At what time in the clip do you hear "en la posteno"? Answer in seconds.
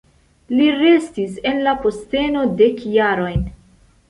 1.51-2.43